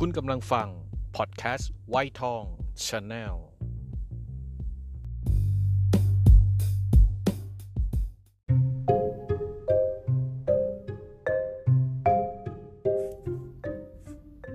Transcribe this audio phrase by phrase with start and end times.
[0.00, 0.68] คุณกำลังฟัง
[1.16, 2.44] พอดแคสต์ไวท์ทอง
[2.84, 3.36] ชาแนล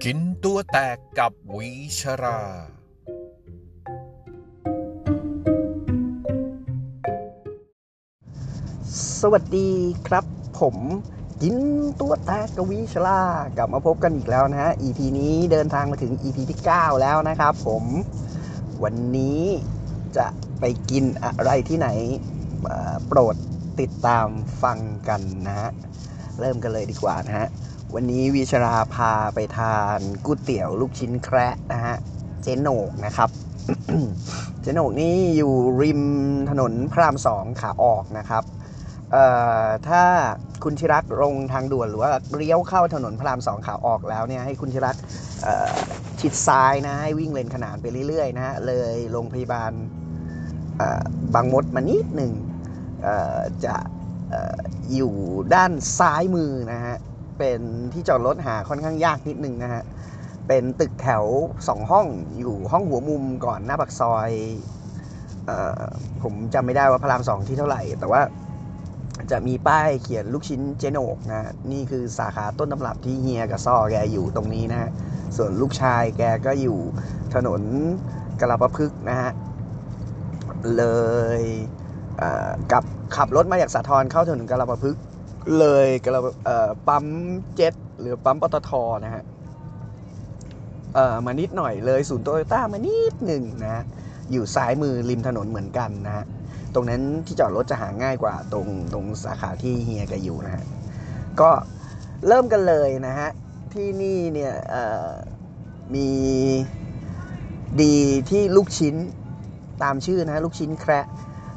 [0.03, 2.41] กินตัวแตกกับวิชรา
[9.19, 9.69] สวัสดี
[10.07, 10.25] ครับ
[10.59, 10.77] ผม
[11.45, 11.57] กิน
[12.01, 13.21] ตัวแตกกวีชลา
[13.57, 17.83] กลับมาพบกันอีกแล้วนะฮะ EP นี้เดินทางมาถึง EP ที่ 9 แล้วนะครับผม
[18.83, 19.41] วันนี้
[20.17, 20.27] จะ
[20.59, 21.87] ไปกินอะไรที่ไหน
[23.07, 23.35] โปรด
[23.79, 24.27] ติดตาม
[24.61, 25.69] ฟังกันนะฮะ
[26.39, 27.47] เริ่มกันเลยดีกว่านะฮะ
[27.93, 31.95] วันนี้วิชราพาไปทานก๋วยเตี๋ยวลูกชิ้นแคระนะฮะ
[32.41, 33.29] เจโหนกนะครับ
[34.61, 36.01] เจโหนกนี่อยู่ริม
[36.49, 38.43] ถนนพระรามสองขาออกนะครับ
[39.87, 40.03] ถ้า
[40.63, 44.95] คุณชิรักลงทางด่วนหรือว่าเลี้ยวเข้าถนนพระรามสองขาออกแล้วเนี่ยให้คุณชิรัก
[46.19, 49.71] ชิดซ้ายนะให้วิ่งเลนขนานไปเรื่อยๆนะฮะเลยโรงพยาบาล
[51.33, 52.31] บางมดมานิดหนึ่ง
[53.65, 53.75] จะ
[54.33, 54.35] อ
[54.95, 55.13] อยู่
[55.53, 56.95] ด้านซ้ายมือนะฮะ
[57.37, 57.59] เป็น
[57.93, 59.83] ที่จอดรถหาค่อนข้างยากนิดนึงนะฮะ
[60.47, 61.23] เป็นตึกแถว
[61.67, 62.07] สองห้อง
[62.37, 64.29] อยู่ห้องหัวมุมก่อนหน้าปากซอย
[65.49, 65.83] ออ
[66.21, 68.21] ผมจำไม่ได้ว่าพระรามสองที่เท่าไหร่ แต่ว่า
[69.31, 74.89] จะมีป้ายเขียนลูกชิ้นเจโนกนะนี่คือสาขาต้นตำรับที่เฮียกับซ่อแกอยู่ตรงนี้นะฮะ
[75.37, 76.79] ส่วนลูกชายแกก็อยู่
[77.35, 77.61] ถนน
[78.39, 79.31] กระปะพฤกนะฮะ
[80.77, 80.83] เล
[81.39, 81.41] ย
[82.71, 82.83] กับ
[83.15, 84.97] ขับรถมาจากสาทรเข้าถนนกระปะพฤก
[85.59, 86.21] เลยกระ
[86.87, 87.05] ปั๊ม
[87.55, 88.71] เจ็ตหรือปั๊มปตท
[89.05, 89.23] นะฮะ
[91.25, 93.83] มานิดหน่อยเลยศูนย์โตโยต้ามานิดหนึ่งนะฮะ
[94.31, 96.25] อยู่ซ้ายมือริมถนนเหมือนกันนะฮะ
[96.75, 100.65] ตรงนั้นที่จอดรถจะหาง่ายกว่าตรงตรงสาขาที่เฮียแกอยู่นะฮะ
[101.41, 101.49] ก็
[102.27, 103.29] เริ่มกันเลยนะฮะ
[103.73, 104.53] ที่นี่เนี่ย
[105.95, 106.09] มี
[107.81, 107.95] ดี
[108.29, 108.95] ที่ลูกชิ้น
[109.83, 111.05] ตามชื่อนะฮะ ลูกชิ้นแคระ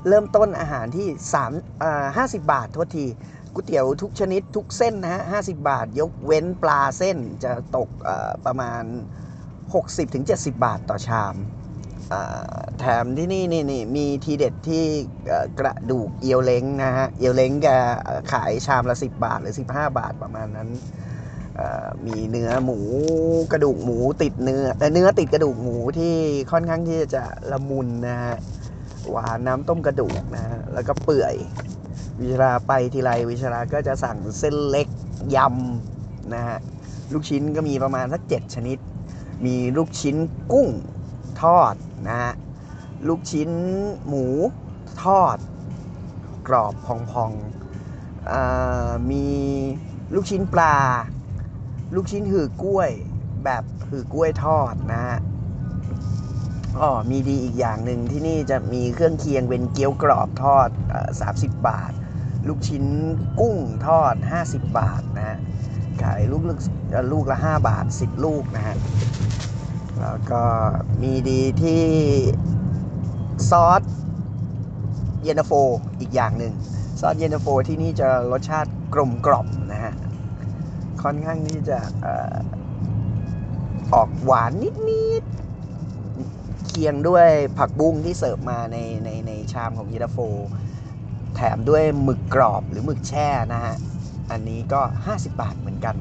[0.09, 1.07] เริ่มต้นอาหารที่
[1.45, 3.07] 3อ่า50 บาทโทษที
[3.53, 7.89] ก๋วยเตี๋ยวทุกชนิดทุกเส้นนะฮะ50 บาท ยกเว้นปลาเส้นจะตก
[8.47, 8.83] ประมาณ
[9.75, 11.35] 60-70 บาทต่อชาม
[12.79, 14.85] แถมที่นี่นี่นี่มีทีเด็ดที่
[15.61, 17.69] กระดูกเอียวเล้งนะฮะ เอียวเล้งแก
[18.33, 20.69] ขายชามละ 10 บาทหรือ 15 บาทประมาณนั้น
[22.07, 22.79] มีเนื้อหมู
[23.53, 24.65] กระดูกหมูติดเนื้อ
[24.95, 26.15] เนื้อติดกระดูกหมูที่
[26.51, 28.37] ค่อนข้างที่จะละมุนนะฮะ
[29.11, 31.35] หวานน้ำต้มกระดูกนะฮะ แล้วก็เปื่อย
[32.21, 34.89] วิชาไปทีไรวิชาก็จะสั่งเส้นเล็ก
[35.37, 36.59] ยำนะฮะ
[37.13, 38.79] ลูกชิ้นก็มีประมาณสักเจ็ดชนิด
[39.47, 40.17] มีลูกชิ้น
[40.53, 40.69] กุ้ง
[41.45, 41.75] ทอด
[42.09, 42.33] นะฮะ
[43.09, 43.51] ลูกชิ้น
[44.07, 44.27] หมู
[45.05, 45.37] ทอด
[46.49, 49.27] กรอบพองๆมี
[50.15, 50.77] ลูกชิ้นปลา
[51.95, 52.91] ลูกชิ้นหือกล้วย
[53.45, 55.19] แบบหือกล้วยทอดนะฮะ
[56.81, 60.69] อ๋อมีดีอีกอย่างหนึ่งที่นี่จะมีเครื่องเคียงเป็นเกี๊ยวกรอบทอด
[61.21, 61.93] สามสิบบาท
[62.49, 62.85] ลูกชิ้น
[63.41, 63.57] กุ้ง
[63.87, 65.39] ทอด 50 บาทนะฮะ
[66.03, 66.59] ขายลูกลูก
[67.13, 68.77] ลูกละ5 บาท 10 ลูกนะฮะ
[70.01, 70.43] แล้วก็
[71.03, 71.85] มีดีที่
[73.51, 73.83] ซอส
[75.25, 75.53] เยนาโฟ
[76.01, 76.53] อีกอย่างหนึ่ง
[77.01, 79.95] ซอสเยนาโฟที่นี่จะรสชาติกลมกล่อมนะฮะ
[81.03, 81.79] ค่อนข้างที่จะ
[83.95, 84.53] ออกหวาน
[84.91, 87.27] นิดๆ เคียงด้วย
[87.59, 90.19] ผักบุ้งที่เสิร์ฟมาในในในชามของเยนาโฟ
[91.35, 93.75] แถมด้วยหมึกกรอบหรือหมึกแช่นะฮะ
[94.31, 95.97] อันนี้ก็ 50 บาทเหมือนกัน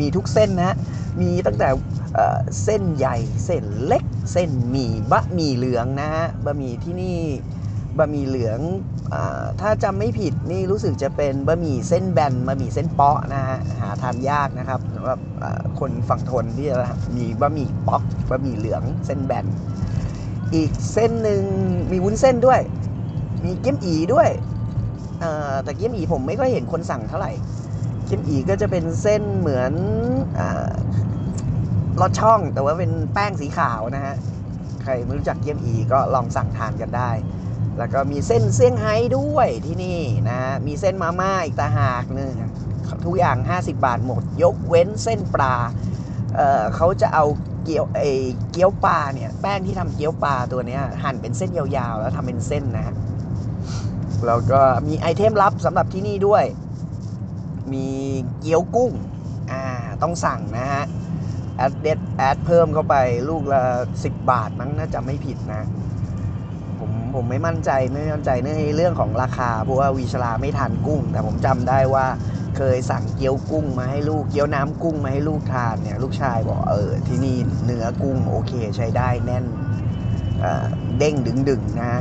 [0.00, 0.76] มีทุกเส้นนะฮะ
[1.20, 1.68] มีตั้งแต่
[2.64, 7.18] เส้นใหญ่เส้นเล็ก เส้นหมี่บะหมี่เหลืองนะฮะบะหมี่ที่นี่
[7.98, 8.60] บะหมี่เหลือง
[9.14, 9.16] อ
[9.60, 15.18] ถ้าจำไม่ผิดนี่รู้สึกจะเป็นบะหมี่เส้นแบนบะหมี่เส้นเปาะนะฮะหาทานยากนะครับสำหรับ
[15.80, 16.76] คนฝั่งทนที่จะ
[17.16, 19.46] มีบะหมี่เปาะบะหมี่เหลืองเส้นแบน
[20.54, 21.42] อีกเส้นหนึ่ง
[21.90, 22.60] มีวุ้นเส้นด้วย
[23.44, 24.28] มีเกี๊ยมอีด้วย
[25.64, 27.32] แต่เกี๊ยมอีผมไม่ค่อยเห็นคนสั่งเท่าไหร่
[28.06, 29.72] เกี๊ยมอีก็จะเป็นเส้นเหมือน
[30.38, 30.40] อ
[32.00, 34.14] ลอดช่องแต่ว่าเป็นแป้งสีขาวนะฮะ
[34.82, 37.10] ใครไม่รู้จักเกี๊ยมอีก็ลองสั่งทานกันได้
[37.78, 42.32] แล้วก็มีเส้นเซี่ยงไฮ้ด้วยที่นี่นะฮะมีเส้นมาม่าอีกตาหากหนึ่ง
[43.04, 45.54] ทุกอย่าง 50 บาทหมด ยกเว้นเส้นปลา
[46.36, 47.24] เเขาจะเอา
[47.64, 48.04] เกี๊ยวไอ
[48.52, 52.94] เกี๊ยวปลาเนี่ย แป้งที่ทำเกี๊ยวปลาตัวนี้หั่นเป็นเส้นยาวๆ แล้วทำเป็นเส้นนะฮะ
[54.26, 56.44] แล้วก็มีไอเทมลับสำหรับที่นี่ด้วย
[57.72, 57.86] มี
[58.40, 58.92] เกี๊ยวกุ้ง
[59.52, 59.64] อ่า
[60.02, 60.84] ต้องสั่งนะฮะ
[61.58, 62.96] แอดเด็ดแอดเพิ่มเข้าไป
[63.28, 63.62] ลูกละ
[63.98, 65.62] 10บาทมั้งน่าจะไม่ผิดนะ
[66.78, 72.06] ผมผมไม่มั่นใจไม่มั่นใจในเรื่องของราคา เพราะว่าวีชลาไม่ทานกุ้ง แต่ผมจำได้ว่า
[72.56, 79.44] เคยสั่งเกี๊ยวกุ้งมาให้ลูกเกี๊ยวน้ำกุ้งมาให้ลูกทานเนี่ยลูกชายบอกเออที่นี่เนื้อกุ้งโอเคใช้ได้แน่น
[80.40, 81.92] เเด้งดึงดึงนะ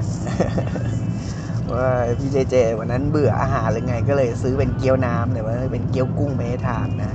[1.73, 1.89] ว่า
[2.19, 7.13] พี่เจเจวันนั้นเบื่ออาหารหรือไงก็เลยซื้อเป็นเกี๊ยวน้ำเลยว่าเป็นเกี๊ยวกุ้งไปให้ทานนะ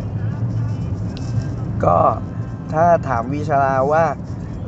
[1.84, 1.99] ก็
[2.73, 4.05] ถ้าถามวิชาลาว่า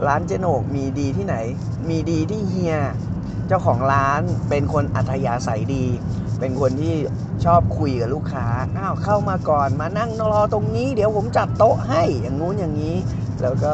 [0.06, 1.36] ร้านเจโนกมีดีที่ไหน
[1.88, 2.76] มีดีที่เฮีย
[3.48, 5.84] เจ้าของร้านเป็นคนอัธยาศัยดี
[6.40, 6.94] เป็นคนที่
[7.44, 8.46] ชอบคุยกับลูกค้า
[8.76, 12.96] อ้าวเข้ามาก่อนมานั่งรอตรงนี้ เดี๋ยวผมจัดโต๊ะให้อย่างงู้นอย่างนี้
[13.42, 13.72] แล้วก็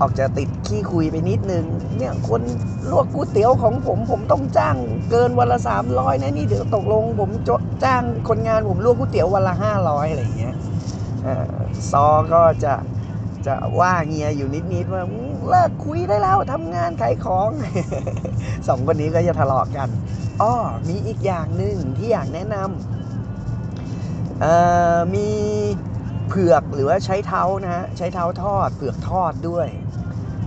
[0.00, 1.64] ออกจะติดขี้คุยไปนิดนึง
[1.98, 2.42] เนี่ยคน
[2.90, 4.76] ลวกก๋วยเตี๋ยวของผมผมต้องจ้าง
[5.10, 5.58] เกินวันละ
[5.90, 7.30] 300นะนี่เดี๋ยวตกลงผม
[7.84, 10.54] จ้างคนงานผมลวกก๋วยเตี๋ยววันละ500อะไรอย่างเงี้ย
[11.26, 12.74] อ่อ ซอก็จะ
[13.46, 15.02] จะว่าเงียอยู่นิดๆว่า
[15.48, 17.50] เลิกคุยได้แล้วทำงานขายของ
[18.68, 19.88] สองคนนี้ก็จะทะเลาะกัน
[20.42, 20.54] อ้อ
[20.88, 25.28] มีอีกอย่างหนึ่งที่อยากแนะนำมี
[26.28, 29.68] เผือกหรือว่าใช้เท้านะฮะใช้เท้าทอดเผือกทอดด้วย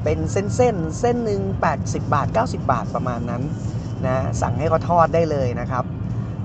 [0.03, 1.41] เป็นเส้นเส้นเส้นหนึ่ง
[1.77, 3.43] 80 บาท 90 บาทประมาณนั้น
[4.05, 5.83] นะสั่งให้เขาทอดได้เลยนะครับ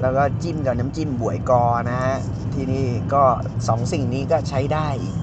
[0.02, 2.16] แล้วก็จิ้มกับน้ำจิ้มบวยกอนะฮะ
[2.54, 3.24] ที่นี่ก็
[3.68, 5.16] สองสิ่งนี้ก็ใช้ได้อีก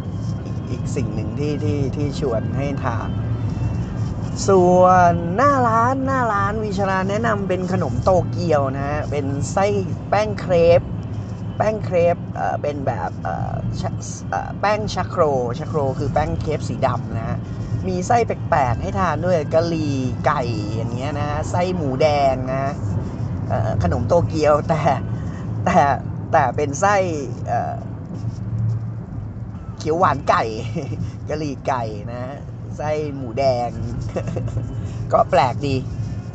[0.70, 3.10] อีกสิ่งหนึ่งที่ที่ที่ชวนให้ทาน
[4.48, 9.66] ส่วนหน้าร้านหน้าร้านวิชาราแนะนำเป็นขนมโตเกียวนะฮะเป็นไส้
[10.10, 10.82] แป้งเครป
[11.58, 13.54] แป้งเครปเอ่อเป็นแบบเอ่อ
[14.62, 15.24] แป้งชัโคร
[15.60, 17.38] ชัโครคือแป้งเครปสีดำนะฮะ
[17.88, 20.42] มีไส้แปลกๆให้ทานด้วยกะหรี่ไก่
[20.76, 22.74] อย่างเงี้ยนะฮะไส้หมูแดงนะ
[23.84, 24.82] ขนมโตเกียวแต่
[25.66, 25.80] แต่
[26.32, 26.96] แต่เป็นไส้
[27.48, 27.74] เอ่อ
[29.78, 30.44] เขียวหวานไก่
[31.30, 32.24] กะหรี่ไก่นะ
[32.78, 33.70] ไส้หมูแดง
[35.12, 35.76] ก็แปลกดี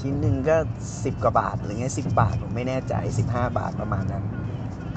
[0.00, 0.56] ชิ้นหนึ่งก็
[0.90, 2.94] 10 กว่าบาทหรือไงสิบาท ผมไม่แน่ใจ
[3.26, 4.24] 15 บาทประมาณนั้น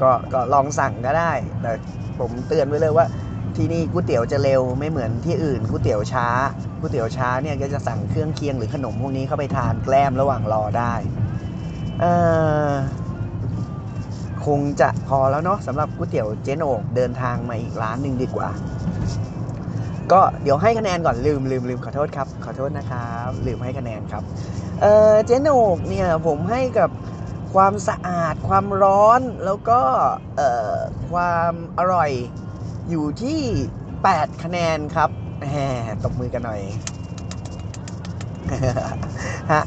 [0.02, 1.32] ก็ก็ลองสั่งก็ได้
[1.62, 1.72] แต่
[2.20, 3.06] ผมเตือนไว้เลยว่า
[3.56, 6.28] ที่นี่ก๋วยเตี๋ยวจะเร็วไม่เหมือนที่อื่นก๋วยเตี๋ยวช้า
[6.80, 10.94] ก๋วยเตี๋ยวช้าเนี่ยก็จะสั่งเครื่องเคียงหรือขนมพวกนี้เข้าไปทานแกล้มระหว่างรอได้
[14.46, 18.50] คงจะพอแล้วเนาะสำหรับก๋วยเตี๋ยวเจนโอกเดินทางมาอีกร้านหนึ่งดีกว่า
[20.12, 24.24] ก็เดี๋ยวให้คะแนนก่อนลืมลืมลืมขอโทษครับขอโทษนะครับลืมให้คะแนนครับ
[24.82, 26.90] เออเจนโอกเนี่ยผมให้กับ
[27.54, 29.82] ความสะอาดความร้อนแล้วก็
[30.36, 30.42] เอ
[30.74, 30.76] อ
[31.12, 32.12] ความอร่อย
[32.90, 33.42] อยู่ที่
[33.92, 35.10] 8 คะแนนครับ
[35.52, 36.62] แหมตบมือกันหน่อย
[39.52, 39.64] ฮะ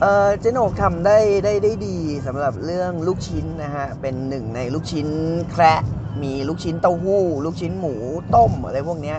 [0.00, 5.08] เออเจโนกทำได้ได้ได้ดีสำหรับเรื่องลูกชิ้นนะฮะ เป็นหนึ่งในลูกชิ้น
[5.50, 5.80] แคระ
[6.22, 7.94] มีลูกชิ้นเต้าหู้ ลูกชิ้นหมู
[8.34, 9.18] ต้มอะไรพวกเนี้ย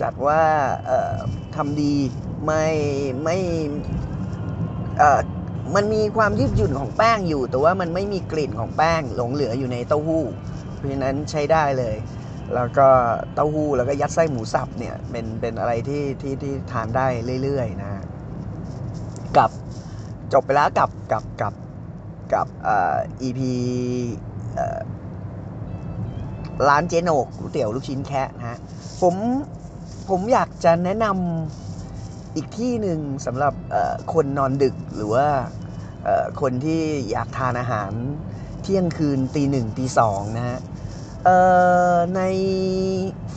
[0.00, 0.40] จัดว่า
[0.86, 1.14] เอ่อ
[1.56, 1.94] ทำดี
[2.44, 2.64] ไม่
[3.24, 3.36] ไม่
[4.98, 5.20] เอ่อ
[5.74, 10.24] มันมีความยืดหยุ่นของแป้งอยู่ แต่ว่ามันไม่มีกลิ่นของแป้งหลงเหลืออยู่ในเต้าหู้
[10.74, 11.96] เพราะฉะนั้นใช้ได้เลย
[12.54, 12.88] แล้วก็
[13.34, 17.06] เต้าหู้แล้วก็ยัดไส้หมูสับเนี่ยเป็นเป็นอะไรที่ที่ที่ทานได้
[17.42, 18.02] เรื่อยๆนะฮะ
[19.36, 19.50] กับ
[20.34, 21.54] จบไปแล้วกับกับกับ
[22.32, 22.96] กับเอ่อ
[23.26, 23.40] EP
[26.68, 28.58] ร้านเจโนก๋วยเตี๋ยวลูกชิ้นแคะนะฮะ
[29.00, 29.14] ผม
[30.10, 33.54] ผมอยากจะแนะนำอีกที่หนึ่งสำหรับ
[34.12, 35.26] คนนอนดึกหรือว่า
[36.40, 37.90] คนที่อยากทานอาหาร
[38.62, 40.58] เที่ยงคืนตีหนึ่งตีสองนะฮะ
[42.16, 42.20] ใน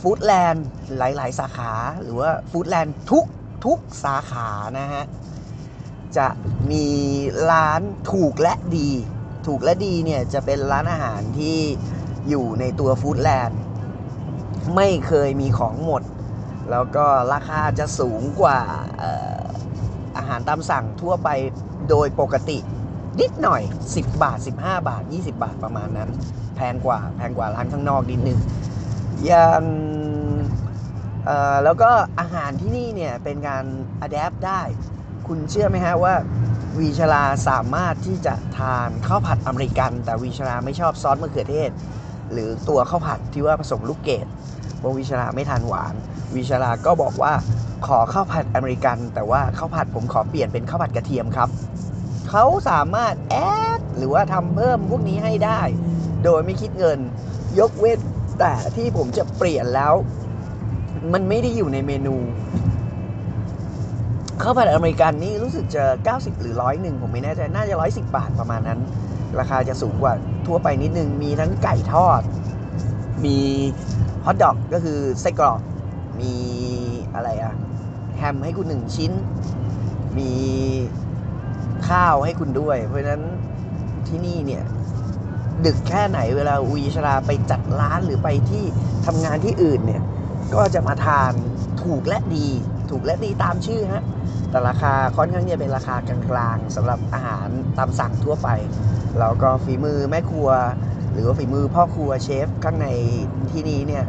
[0.00, 0.66] ฟู้ดแลนด์
[0.98, 1.72] หลาย ๆ สาขา
[2.02, 3.24] หรือว่าฟู้ดแลนด์ทุก
[3.64, 5.04] ทุกสาขานะฮะ
[6.16, 6.28] จะ
[6.70, 6.86] มี
[7.50, 7.80] ร้าน
[8.12, 8.90] ถูกและดี
[9.46, 11.58] ถูกและดีเนี่ยจะเป็นร้านอาหารที่
[12.28, 13.58] อยู่ในตัวฟู้ดแลนด์
[14.76, 16.02] ไม่เคยมีของหมด
[16.70, 18.58] แล้วก็ราคาจะสูงกว่า
[20.16, 21.28] อาหารตามสั่งทั่วไป
[21.90, 22.58] โดยปกติ
[23.20, 23.62] นิดหน่อย
[23.92, 26.10] 10 บาท 15 บาท 20 บาทประมาณนั้น
[26.56, 28.38] แพงกว่าแพงกว่าร้านข้างนอกนิดนึง
[29.24, 29.62] อย่าง
[31.64, 33.64] แล้วก็อาหารที่นี่เนี่ยเป็นการ
[34.00, 34.60] adapt ได้
[35.32, 36.14] คุณเชื่อไหมฮะว่า
[36.78, 41.70] วีชราสามารถที่จะทานข้าวผัดอเมริกัน แต่วีชราไม่ชอบซอสมะเขือเทศ
[42.32, 44.26] หรือตัวข้าวผัดที่ว่าผสมลูกเกด
[44.78, 45.94] เพราะวิชลาไม่ทานหวาน
[46.36, 47.32] วิชลาก็บอกว่า
[47.86, 51.48] ขอข้าวผัดอเมริกัน แต่ว่าข้าวผัดผมขอเปลี่ยนเป็นข้าวผัดกระเทียมครับ
[52.30, 53.36] เขาสามารถแอ
[53.78, 55.60] ดหรือว่าทำเพิ่มพวกนี้ให้ได้
[56.24, 56.98] โดยไม่คิดเงิน
[57.60, 58.00] ยกเว้น
[58.40, 59.94] แต่ที่ผมจะเปลี่ยนแล้ว
[61.12, 62.16] มันไม่ได้อยู่ในเมนู
[64.42, 68.80] ข้าวผัดอเมริกันนี่รู้สึกจะ 90 หรือร้อยหนึ่งผมไม่แน่ใจ น่าจะ 110 บาทประมาณนั้น
[69.38, 70.12] ราคาจะสูงกว่า
[70.46, 72.20] ทั่วไปนิดนึง มีทั้งไก่ทอด
[73.24, 73.36] มี
[74.24, 75.60] ฮอทดอกก็คือไส้กรอก
[76.20, 76.32] มี
[77.14, 77.54] อะไรอะ
[78.16, 79.12] แฮมให้คุณหนึ่งชิ้น
[80.18, 80.32] มี
[81.88, 83.22] ข้าวให้คุณด้วย เพราะฉะนั้น
[84.08, 84.64] ที่นี่เนี่ย
[85.66, 88.64] ดึกแค่ไหนเวลาวีชลาไปจัดร้านหรือไปที่
[89.06, 90.02] ทำงานที่อื่นเนี่ย
[90.54, 91.32] ก็จะมาทาน
[91.82, 92.46] ถูกและดี
[92.90, 94.02] ถูกและดีตามชื่อฮะ
[94.50, 98.48] แต่ราคาค่อนข้างจะเป็นราคากลางๆสำหรับอาหารตามสั่งทั่วไป
[99.18, 100.50] แล้วก็ฝีมือแม่ครัว
[101.12, 102.88] หรือว่าฝีมือพ่อครัวเชฟข้างใน
[103.50, 104.04] ที่นี้เนี่ย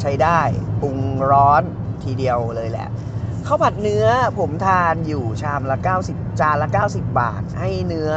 [0.00, 0.40] ใช้ได้
[0.80, 0.98] ปรุง
[1.30, 1.62] ร้อน
[2.04, 2.88] ทีเดียวเลยแหละ
[3.46, 4.06] ข้าวผัดเนื้อ
[4.38, 5.76] ผมทานอยู่ชามละ
[6.08, 8.12] 90 จานละ 90 บาท ให้เนื้อ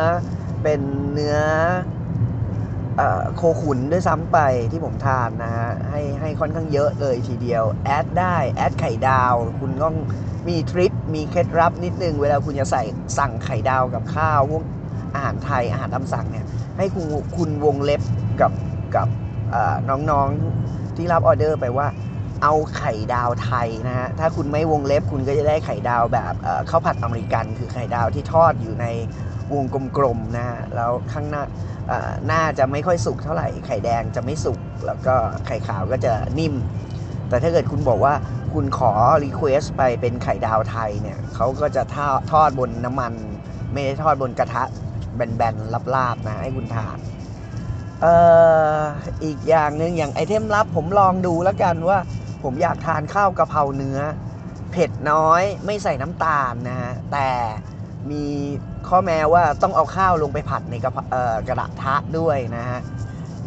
[0.63, 0.81] เป็น
[1.13, 1.37] เนื้อ
[3.35, 4.37] โคขุนด้วยซ้ำไป
[4.71, 9.95] ที่ผมทานนะฮะให้ให้ค่อนข้างเยอะเลยทีเดียว แอดได้ แอดไข่ดาว คุณต้อง
[10.47, 12.83] มีทริคมีเคล็ดลับนิดนึง เวลาคุณจะใส่
[13.17, 14.63] สั่งไข่ดาวกับข้าวพวก
[15.13, 16.45] อาหารไทยอาหารตามสั่งเนี่ย
[16.77, 17.05] ให้คุณ
[17.37, 18.01] คุณวงเล็บ
[18.41, 18.51] กับ
[18.95, 19.07] กับ
[19.89, 21.87] น้องๆที่รับออเดอร์ไปว่า
[22.41, 26.33] เอาไข่ดาวไทยนะฮะ ถ้าคุณไม่วงเล็บคุณก็จะได้ไข่ดาวแบบ
[26.69, 28.85] ข้าวผัดอเมริกันคือไข่ดาวที่ทอดอยู่ใน
[29.53, 29.65] วง
[29.97, 31.43] กลมๆนะฮะ แล้วข้างหน้า
[32.27, 36.55] หน้าจะไม่ค่อยสุกเท่าไหร่ ไข่แดงจะไม่สุก แล้วก็ไข่ขาวก็จะนิ่ม
[37.29, 38.13] แต่ถ้าเกิดคุณบอกว่า
[38.53, 38.91] คุณขอ
[39.23, 43.13] request ไปเป็นไข่ดาวไทยเนี่ยเขาก็จะทอดทอดบนน้ำมัน
[43.73, 44.63] ไม่ได้ทอดบนกระทะ
[45.15, 46.99] แบนๆราบๆนะให้คุณทาน
[48.01, 48.15] เอ่
[48.75, 48.79] อ
[49.23, 51.99] อีกอย่างหนึ่งอย่าง item ลับผมลองดูแล้วกันว่า
[52.43, 53.99] ผมอยากทานข้าวกะเพราเนื้อ
[54.71, 57.29] เผ็ดน้อยไม่ใส่น้ำตาลนะฮะ แต่
[58.11, 58.23] มี
[58.87, 62.79] ข้อแม้ว่าต้องเอาข้าวลงไปผัดในกะเพราเอ่อกระทะด้วยนะฮะ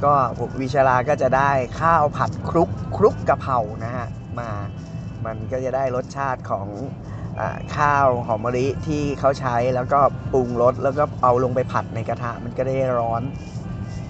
[0.04, 4.06] ก็ผมวิชาลาก็จะได้ข้าวผัดคลุกคลุกกะเพรานะฮะ
[4.38, 4.50] มา
[5.24, 6.68] มันก็จะได้รสชาติของ
[7.38, 7.42] อ
[7.76, 10.00] ข้าวหอมมะลิที่เขาใช้แล้วก็
[10.32, 13.22] ปรุงรสแล้วก็เอาลงไปผัดในกระทะมันก็ได้ร้อน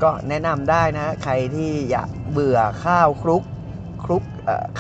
[0.03, 3.43] ก็แนะนำได้นะใครที่อยากเบื่อข้าวคลุก
[4.05, 4.23] คลุก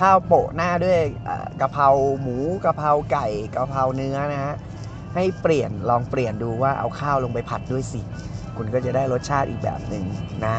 [0.00, 0.98] ข้าวโปะหน้าด้วย
[1.60, 1.88] กะเพรา
[2.20, 4.54] หมูกะเพราไก่กะเพราเนื้อนะฮะ
[5.14, 8.00] ให้เปลี่ยนลองเปลี่ยนดูว่าเอาข้าวลงไปผัดด้วยสิ
[8.56, 10.04] คุณก็จะได้รสชาติอีกแบบหนึ่ง
[10.44, 10.56] นะ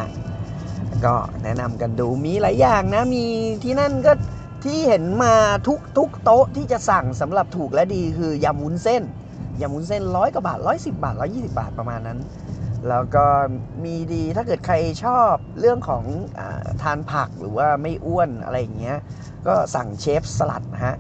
[1.05, 3.25] ก็แนะนำกันดูมีหลายอย่างนะมี
[3.63, 4.13] ที่นั่นก็
[4.63, 5.33] ที่เห็นมา
[5.67, 9.03] ทุกทุกโต๊ะที่จะสั่งสำหรับถูกและดีคือยำวุ้นเส้น
[9.61, 12.19] ยำวุ้นเส้นร้อยกว่าบาทร้อยสิบาทร้อยี่สิบาทประมาณนั้น
[12.89, 13.25] แล้วก็
[13.83, 16.03] มีดีถ้าเกิดใครชอบเรื่องของ
[16.39, 16.41] อ
[16.81, 18.97] ทานผักหรือว่าไม่อ้วนอะไรอย่างเงี้ย
[19.47, 20.97] ก็สั่งเชฟสลัดฮะ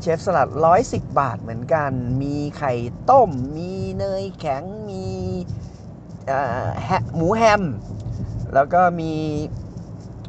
[0.00, 0.48] เชฟสลัด
[0.84, 1.90] 110 บาทเหมือนกัน
[2.22, 2.74] มีไข่
[3.10, 5.04] ต้ม มีเนยแข็ง มี
[6.84, 7.62] แฮะหมูแฮม
[8.54, 9.12] แล้วก็มี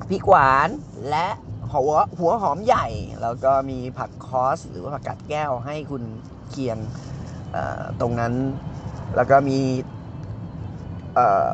[0.10, 0.70] พริกหวาน
[1.10, 1.28] และ
[1.72, 2.88] หัวหัวหอมใหญ่
[3.22, 6.04] แล้วก็มีผักคอส หรือว่าผักกัดแก้วให้คุณ
[6.50, 6.78] เคียง
[8.02, 8.34] ตรงนั้น
[9.16, 9.60] แล้วก็มี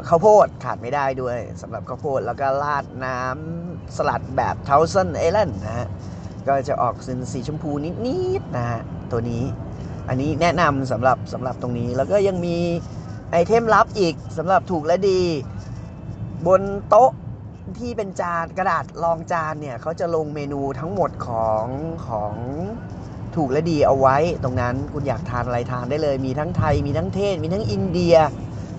[0.07, 5.87] ข้าวโพดขาดไม่ได้ด้วยสำหรับข้าวโพดแล้วก็ราดน้ำสลัดแบบ Thousand Island นะฮะ
[6.47, 6.95] ก็จะออก
[7.33, 7.71] สีชมพู
[8.05, 9.43] นิดๆนะฮะตัวนี้
[10.09, 12.57] อันนี้แนะนำสำหรับสำหรับตรงนี้แล้วก็ยังมี
[13.31, 15.21] item ลับอีกสำหรับถูกและดี
[16.47, 17.11] บนโต๊ะ
[17.79, 21.65] ที่เป็นจานกระดาษรองจานเนี่ยเขาจะลงเมนูทั้งหมดของ
[22.07, 22.33] ของ
[23.35, 28.15] ถูกและดีเอาไว้ ตรงนั้นคุณอยากทานอะไรทานได้เลย มีทั้งไทยมีทั้งเทศ มีทั้งอินเดีย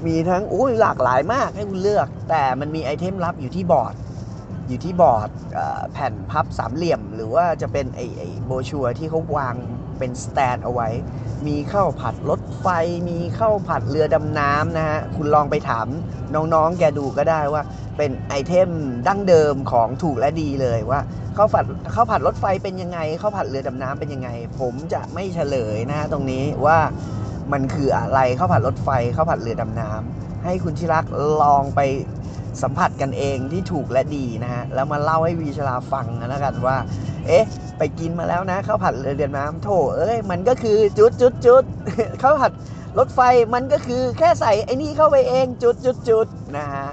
[0.06, 3.94] มีทั้งอุ้ยหลากหลายมากให้คุณเลือก แต่มันมี item ลับอยู่ที่บอร์ด
[4.68, 5.28] อยู่ที่บอร์ด
[5.92, 9.54] แผ่นพับสามเหลี่ยม หรือว่าจะเป็นไอไอโบชัวที่เขาวาง
[9.98, 10.88] เป็นสแตนเอาไว้
[11.46, 12.66] มีข้าวผัดรถไฟ
[13.08, 15.86] มีข้าวผัดเรือดำน้ำนะฮะ คุณลองไปถาม
[16.34, 17.62] น้องๆ แกดูก็ได้ว่า
[17.96, 18.70] เป็นไอเทม
[19.08, 21.00] ดั้งเดิมของถูกและดีเลยว่า
[21.36, 21.64] ข้าวผัด
[21.94, 24.28] ข้าวผัดรถไฟเป็นยังไงข้าวผัดเรือดำน้ำเป็นยังไง
[24.60, 26.78] ผมจะไม่เฉลยนะฮะตรงนี้ว่า
[27.52, 31.04] มันคืออะไรข้าวผัดรถไฟข้าวผัดเรือดำน้ำให้คุณที่รัก
[31.42, 31.80] ลองไป
[32.62, 36.76] สัมผัสกันเองที่ถูกและดีนะฮะแล้วมาเล่าให้วีชลาฟังนะแล้วกันว่า
[37.26, 37.44] เอ๊ะ
[37.78, 41.62] ไปกินมาแล้วนะข้าวผัดเรือเดือนน้ำโถเอ้ยมันก็คือจุดจุดจุด
[42.22, 42.52] ข้าวผัด
[42.98, 43.20] รถไฟ
[43.54, 46.26] มันก็คือแค่ใส่ไอ้นี่เข้าไปเองจุดจุดจุด
[46.56, 46.88] นะฮะ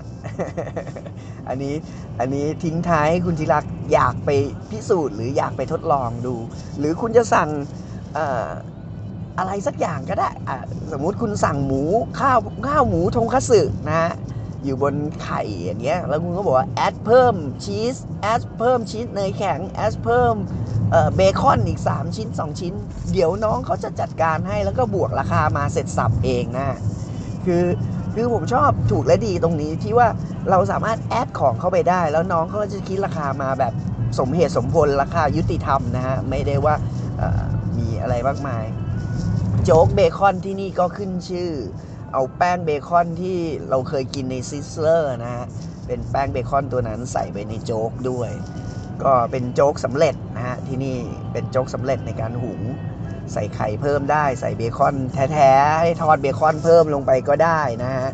[1.47, 1.75] อันนี้
[2.19, 4.29] อันนี้ทิ้งท้ายให้คุณธีรักอยากไป
[4.71, 6.35] พิสูจน์หรืออยากไปทดลองดู
[6.79, 7.49] หรือคุณจะสั่ง
[8.13, 10.29] เอะไรสักอย่างก็ได้
[10.91, 11.81] สมมุติคุณสั่งหมู
[12.19, 12.37] ข้าว
[12.67, 13.61] ข้าวหมูทงคัตสึ
[13.91, 14.13] นะ
[14.63, 20.35] อยู่บนไข่อย่างเงี้ยแล้วคุณก็บอกว่า add เพิ่มชีส add เพิ่มชีสเนยแข็ง add เพิ่ม
[21.15, 22.73] เบคอนอีก 3 ชิ้น 2 ชิ้น
[23.11, 26.77] เดี๋ยวน้องเขาจะจัดการให้แล้วก็บวกราคามาเสร็จสรรพเองนะ
[27.45, 27.63] คือ
[28.15, 30.07] คือผมชอบถูกและดีตรงนี้ที่ว่า
[30.49, 33.73] เราสามารถ add ของเข้าไปได้ แล้วน้องเขาจะคิดราคามาแบบ
[34.19, 36.75] สมเหตุสมผลราคายุติธรรมนะฮะไม่ได้ว่า
[37.77, 38.63] มีอะไรมากมาย
[39.69, 41.51] โจ๊กเบคอนที่นี่ก็ขึ้นชื่อ
[42.13, 43.37] เอาแป้งเบคอนที่
[43.69, 45.45] เราเคยกินใน Sizzler นะฮะ
[45.87, 48.29] เป็นแป้งเบคอนตัวนั้นใส่ไปในโจ๊กด้วย
[49.03, 50.97] ก็เป็นโจ๊กสำเร็จนะฮะ ที่นี่
[51.31, 52.61] เป็นโจ๊กสำเร็จในการหุง
[53.33, 54.95] ใส่ไข่เพิ่มได้ ใส่เบคอน
[55.33, 58.09] แท้ๆ ให้ทอดเบคอนเพิ่มลงไปก็ได้นะฮะ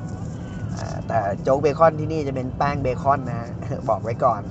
[1.08, 3.50] แต่โจ๊กเบคอนที่นี่จะเป็นแป้งเบคอนนะ
[3.90, 4.42] บอกไว้ก่อน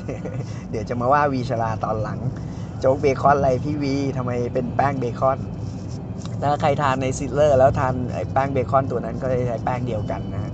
[0.71, 2.19] เดี๋ยวจะมาว่าวีชราตอนหลัง
[2.81, 5.39] โจ๊กเบคอนอะไรพี่วีทำไมเป็นแป้งเบคอน
[6.43, 7.95] ถ้าใครทานใน Sizzler แล้วทาน
[8.33, 10.53] แป้งเบคอนตัวนั้นก็จะใช้แป้งเดียวกันนะ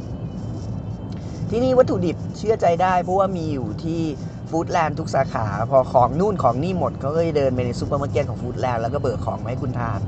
[1.51, 4.01] ที่นี่วัตถุดิบเชื่อใจได้ เพราะว่ามีอยู่ที่
[4.51, 10.01] ฟู้ดแลนด์ทุกสาขา พอของนู่นของนี่หมดเขาก็จะเดินไปในซูเปอร์มาร์เก็ตของฟู้ดแลนด์แล้วก็เบิกของมาให้คุณทาน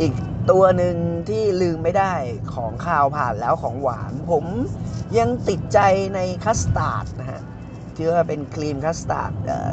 [0.00, 0.12] อีก
[0.50, 0.96] ตัวหนึ่ง
[1.28, 2.14] ที่ลืมไม่ได้
[2.54, 4.44] ของคาวผ่านแล้วของหวาน ผม
[5.18, 5.78] ยังติดใจ
[6.14, 7.42] ในคัสตาร์ดนะฮะ
[7.96, 9.32] ที่ว่าเป็นครีมคัสตาร์ด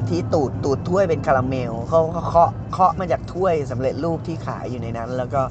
[0.09, 5.41] ที่ตูดตูดถ้วยเป็นคาราเมลเขาเคาะเคาะมาจาก ถ้วยสำเร็จรูปที่ขายอยู่ในนั้น แล้วก็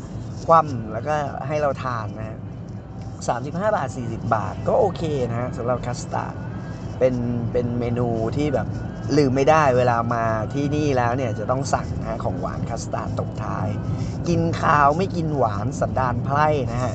[0.46, 1.14] คว่ำแล้วก็
[1.46, 2.38] ให้เราทานนะฮะ
[3.24, 6.34] 35บห้าบาท40บาท ก็โอเคนะสำหรับคัสตาร์ด
[6.98, 7.14] เป็น
[7.52, 8.66] เป็นเมนูที่แบบ
[9.16, 10.24] ลืมไม่ได้เวลามา
[10.54, 13.68] ที่นี่แล้วเนี่ยจะต้องสั่งนะของหวานคัสตาร์ดตกท้าย
[14.28, 16.94] กินข้าวไม่กินหวานสันดานไพร่นะฮะ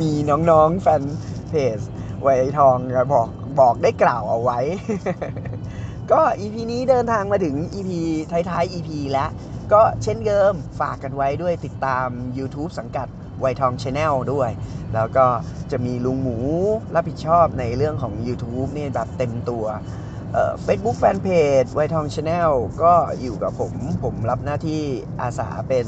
[0.00, 0.10] มี
[0.50, 1.02] น้องๆแฟน
[1.50, 1.78] เพจ
[2.22, 2.76] ไวทอง
[3.14, 3.28] บอก
[3.60, 4.58] บอกได้กล่าวเอาไว้
[6.12, 7.90] ก็ EP นี้เดินทางมาถึง EP
[8.30, 9.30] ท้ายๆ EP แล้ว
[9.72, 13.08] ก็เช่นเดิมฝากกันไว้ด้วยติดตาม YouTube สังกัด
[13.40, 14.50] ไวทอง Channel ด้วย
[14.94, 15.26] แล้วก็
[15.70, 16.38] จะมีลุงหมู
[16.94, 19.64] รับผิดชอบในเรื่องของ YouTube เนี่ยแบบเต็มตัว
[20.62, 21.28] เฟซบุ๊กแฟนเพ
[21.62, 22.50] จไวทองชาแนล
[22.82, 23.72] ก็อยู่กับผม
[24.04, 24.82] ผมรับหน้าที่
[25.20, 25.86] อาสาเป็น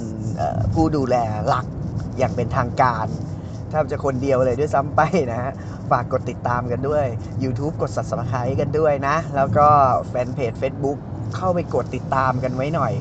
[0.75, 1.17] ผู้ดูแล
[1.49, 1.67] หลัก
[2.19, 3.07] อย่างเป็นทางการ
[3.71, 5.53] แทบจะคนเดียวเลยด้วยซ้ำไปนะฮะ
[5.91, 7.05] ฝากกดติดตามกันด้วย
[7.45, 9.69] YouTube กด subscribe กันด้วยนะ แล้วก็
[10.09, 10.99] fanpage Facebook
[11.37, 12.93] เข้าไปกดติดตามกันไว้หน่อย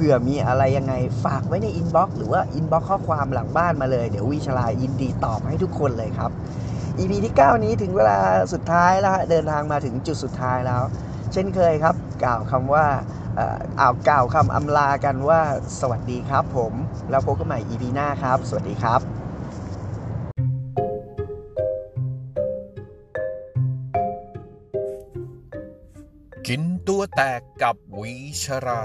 [0.00, 6.30] เผื่อมีอะไรยังไงฝากไว้ใน inbox หรือว่า inbox ข้อความหลังบ้านมาเลย เดี๋ยววีชรายินดีตอบให้ทุกคนเลยครับ
[6.98, 8.18] EP ที่ 9 นี้ถึงเวลา
[8.52, 10.82] สุดท้ายแล้วเดินทางมาถึงจุดสุดท้ายแล้ว
[11.32, 12.86] เช่นเคยครับ กล่าวคำว่า
[13.80, 15.40] อ่าวกล่าวคำอำลากันว่า
[15.80, 16.72] สวัสดีครับผม
[17.10, 19.00] แล้วพบกันใหม่ EP หน้าครับ สวัสดีครับ
[26.46, 28.84] กินตัวแตกกับวีชรา